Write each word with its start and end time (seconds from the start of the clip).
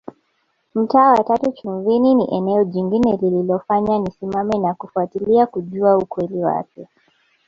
Mtaa 0.75 1.11
wa 1.13 1.23
tatu 1.23 1.51
Chumvini 1.51 2.15
ni 2.15 2.27
eneo 2.35 2.63
jingine 2.63 3.17
lililofanya 3.17 3.97
nisimame 3.99 4.57
na 4.57 4.73
kufatilia 4.73 5.45
kujua 5.45 5.97
ukweli 5.97 6.37
wake 6.39 6.87